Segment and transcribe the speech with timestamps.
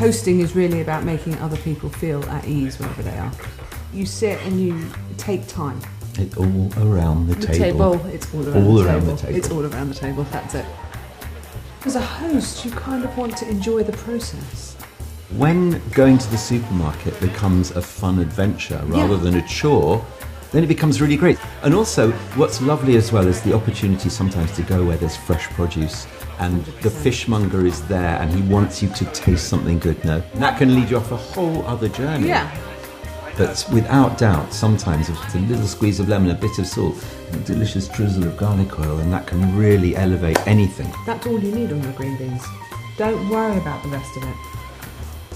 [0.00, 3.30] hosting is really about making other people feel at ease wherever they are.
[3.92, 4.88] You sit and you
[5.18, 5.78] take time.
[6.14, 7.92] It's all around the, The table.
[7.98, 9.14] table, it's all around, All the, around table.
[9.16, 9.36] the table.
[9.36, 10.64] It's all around the table, that's it.
[11.84, 14.74] As a host, you kind of want to enjoy the process.
[15.36, 19.20] When going to the supermarket becomes a fun adventure rather Yeah.
[19.20, 20.02] than a chore,
[20.52, 21.38] then it becomes really great.
[21.62, 25.46] And also, what's lovely as well is the opportunity sometimes to go where there's fresh
[25.50, 26.06] produce
[26.40, 27.02] and the 100%.
[27.02, 30.22] fishmonger is there and he wants you to taste something good now.
[30.32, 32.28] And that can lead you off a whole other journey.
[32.28, 32.50] Yeah.
[33.36, 36.96] But without doubt, sometimes it's a little squeeze of lemon, a bit of salt,
[37.32, 40.92] a delicious drizzle of garlic oil, and that can really elevate anything.
[41.06, 42.44] That's all you need on your green beans.
[42.98, 44.36] Don't worry about the rest of it.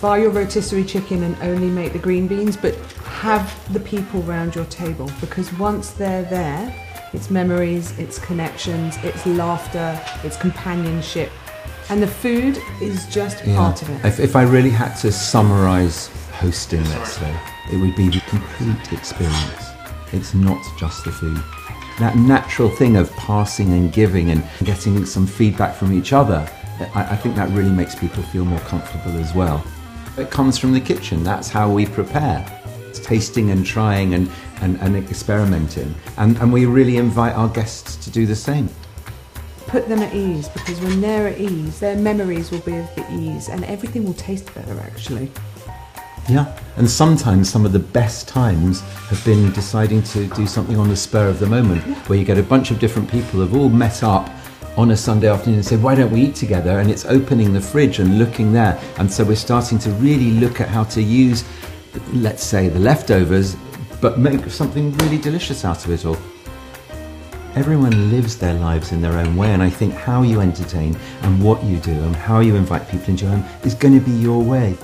[0.00, 4.54] Buy your rotisserie chicken and only make the green beans, but have the people round
[4.54, 6.74] your table because once they're there,
[7.12, 11.30] it's memories, it's connections, it's laughter, it's companionship,
[11.88, 14.04] and the food is just part of it.
[14.04, 17.34] If, if I really had to summarize hosting, let's say,
[17.72, 19.70] it would be the complete experience.
[20.12, 21.40] It's not just the food.
[21.98, 26.48] That natural thing of passing and giving and getting some feedback from each other,
[26.94, 29.64] I, I think that really makes people feel more comfortable as well.
[30.16, 31.24] It comes from the kitchen.
[31.24, 32.46] That's how we prepare.
[32.88, 35.92] It's tasting and trying and, and, and experimenting.
[36.16, 38.68] And, and we really invite our guests to do the same.
[39.66, 43.04] Put them at ease because when they're at ease, their memories will be of the
[43.12, 45.32] ease and everything will taste better actually.
[46.28, 50.88] Yeah, and sometimes some of the best times have been deciding to do something on
[50.88, 53.68] the spur of the moment, where you get a bunch of different people have all
[53.68, 54.30] met up
[54.76, 57.60] on a Sunday afternoon and said, "Why don't we eat together?" And it's opening the
[57.60, 61.44] fridge and looking there, and so we're starting to really look at how to use,
[62.12, 63.56] let's say, the leftovers,
[64.00, 66.18] but make something really delicious out of it all.
[67.56, 71.40] Everyone lives their lives in their own way, and I think how you entertain and
[71.40, 74.10] what you do and how you invite people into your home is going to be
[74.10, 74.74] your way.